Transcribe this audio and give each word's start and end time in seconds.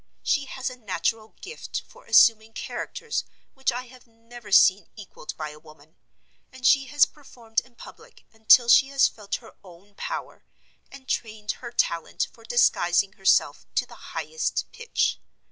She 0.23 0.45
has 0.45 0.71
a 0.71 0.75
natural 0.75 1.35
gift 1.41 1.83
for 1.87 2.07
assuming 2.07 2.53
characters 2.53 3.23
which 3.53 3.71
I 3.71 3.83
have 3.83 4.07
never 4.07 4.51
seen 4.51 4.87
equaled 4.95 5.37
by 5.37 5.49
a 5.51 5.59
woman; 5.59 5.95
and 6.51 6.65
she 6.65 6.87
has 6.87 7.05
performed 7.05 7.59
in 7.59 7.75
public 7.75 8.25
until 8.33 8.67
she 8.67 8.87
has 8.87 9.07
felt 9.07 9.35
her 9.35 9.55
own 9.63 9.93
power, 9.93 10.43
and 10.91 11.07
trained 11.07 11.51
her 11.51 11.71
talent 11.71 12.27
for 12.31 12.43
disguising 12.43 13.13
herself 13.13 13.67
to 13.75 13.85
the 13.85 13.93
highest 14.17 14.65
pitch. 14.71 15.19